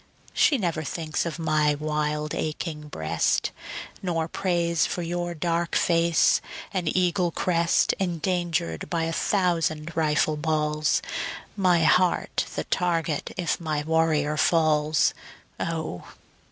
She 0.33 0.57
never 0.57 0.81
thinks 0.81 1.27
of 1.27 1.37
my 1.37 1.75
wild 1.75 2.33
aching 2.33 2.87
breast, 2.87 3.51
Nor 4.01 4.27
prays 4.27 4.87
for 4.87 5.03
your 5.03 5.35
dark 5.35 5.75
face 5.75 6.41
and 6.73 6.87
eagle 6.97 7.29
crest 7.29 7.93
Endangered 7.99 8.89
by 8.89 9.03
a 9.03 9.13
thousand 9.13 9.95
rifle 9.95 10.37
balls, 10.37 11.03
My 11.55 11.83
heart 11.83 12.47
the 12.55 12.63
target 12.63 13.31
if 13.37 13.59
my 13.61 13.83
warrior 13.83 14.37
falls. 14.37 15.13
O! 15.59 16.05